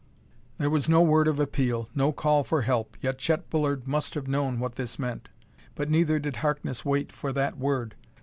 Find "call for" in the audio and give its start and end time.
2.11-2.63